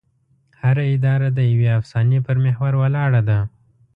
هره 0.61 0.83
اداره 0.95 1.27
د 1.33 1.39
یوې 1.51 1.69
افسانې 1.79 2.19
پر 2.25 2.37
محور 2.45 2.73
ولاړه 2.81 3.21
ده. 3.29 3.39